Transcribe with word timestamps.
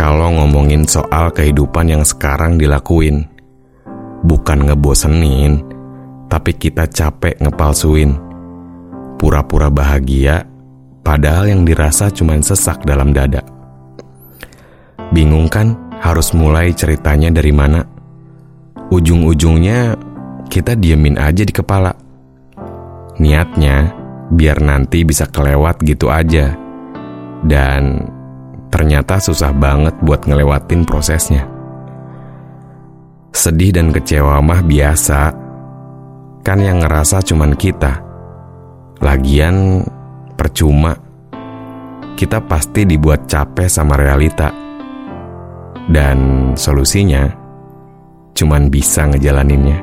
kalau 0.00 0.32
ngomongin 0.32 0.88
soal 0.88 1.28
kehidupan 1.28 1.92
yang 1.92 2.00
sekarang 2.08 2.56
dilakuin. 2.56 3.28
Bukan 4.24 4.64
ngebosenin, 4.64 5.60
tapi 6.24 6.56
kita 6.56 6.88
capek 6.88 7.36
ngepalsuin. 7.36 8.16
Pura-pura 9.20 9.68
bahagia, 9.68 10.48
padahal 11.04 11.52
yang 11.52 11.68
dirasa 11.68 12.08
cuma 12.08 12.32
sesak 12.40 12.80
dalam 12.88 13.12
dada. 13.12 13.44
Bingung 15.12 15.52
kan 15.52 15.76
harus 16.00 16.32
mulai 16.32 16.72
ceritanya 16.72 17.28
dari 17.28 17.52
mana? 17.52 17.84
Ujung-ujungnya 18.88 20.00
kita 20.48 20.80
diemin 20.80 21.20
aja 21.20 21.44
di 21.44 21.52
kepala. 21.52 21.92
Niatnya 23.20 23.92
biar 24.32 24.64
nanti 24.64 25.04
bisa 25.04 25.28
kelewat 25.28 25.84
gitu 25.84 26.08
aja. 26.08 26.56
Dan 27.44 28.16
ternyata 28.70 29.18
susah 29.18 29.50
banget 29.50 29.92
buat 30.00 30.24
ngelewatin 30.24 30.86
prosesnya. 30.86 31.44
Sedih 33.34 33.74
dan 33.74 33.90
kecewa 33.90 34.38
mah 34.40 34.62
biasa. 34.62 35.20
Kan 36.40 36.58
yang 36.62 36.80
ngerasa 36.80 37.20
cuman 37.26 37.52
kita. 37.58 38.00
Lagian 39.02 39.84
percuma. 40.38 40.96
Kita 42.16 42.40
pasti 42.46 42.86
dibuat 42.86 43.26
capek 43.28 43.68
sama 43.68 43.98
realita. 43.98 44.48
Dan 45.90 46.52
solusinya 46.54 47.26
cuman 48.34 48.70
bisa 48.70 49.10
ngejalaninnya. 49.10 49.78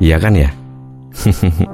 Iya 0.00 0.16
kan 0.18 0.34
ya? 0.34 0.50